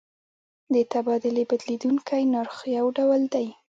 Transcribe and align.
د 0.73 0.75
تبادلې 0.93 1.43
بدلیدونکی 1.51 2.21
نرخ 2.33 2.57
یو 2.77 2.85
ډول 2.97 3.21
دی. 3.33 3.47